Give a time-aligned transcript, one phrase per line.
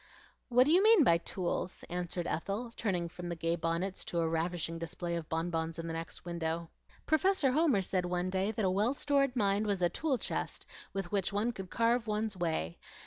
[0.49, 4.27] "What do you mean by tools?" asked Ethel, turning from the gay bonnets to a
[4.27, 6.71] ravishing display of bonbons in the next window.
[7.05, 11.11] "Professor Homer said one day that a well stored mind was a tool chest with
[11.11, 12.79] which one could carve one's way.